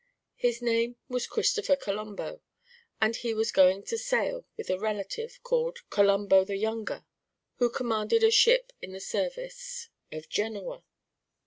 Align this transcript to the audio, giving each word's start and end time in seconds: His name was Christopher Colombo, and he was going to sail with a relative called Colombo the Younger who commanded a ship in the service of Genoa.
His 0.35 0.63
name 0.63 0.95
was 1.09 1.27
Christopher 1.27 1.75
Colombo, 1.75 2.41
and 2.99 3.15
he 3.15 3.35
was 3.35 3.51
going 3.51 3.83
to 3.83 3.99
sail 3.99 4.47
with 4.57 4.71
a 4.71 4.79
relative 4.79 5.37
called 5.43 5.87
Colombo 5.91 6.43
the 6.43 6.57
Younger 6.57 7.05
who 7.57 7.69
commanded 7.69 8.23
a 8.23 8.31
ship 8.31 8.73
in 8.81 8.93
the 8.93 8.99
service 8.99 9.89
of 10.11 10.27
Genoa. 10.27 10.83